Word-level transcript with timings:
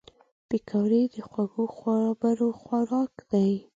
پکورې 0.49 1.01
د 1.13 1.15
خوږو 1.27 1.65
خبرو 1.77 2.49
خوراک 2.61 3.13
دي 3.31 3.51